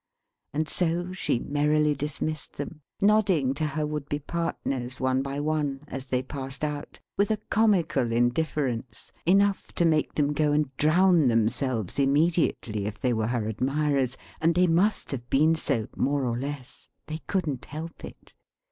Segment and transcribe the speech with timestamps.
[0.51, 5.81] And so she merrily dismissed them: nodding to her would be partners, one by one,
[5.87, 11.27] as they passed out, with a comical indifference, enough to make them go and drown
[11.27, 16.35] themselves immediately if they were her admirers and they must have been so, more or
[16.35, 18.33] less; they couldn't help it.